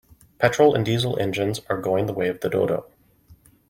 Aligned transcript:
Petrol 0.39 0.73
and 0.73 0.83
Diesel 0.83 1.19
engines 1.19 1.61
are 1.69 1.79
going 1.79 2.07
the 2.07 2.13
way 2.13 2.27
of 2.27 2.39
the 2.39 2.49
dodo. 2.49 2.87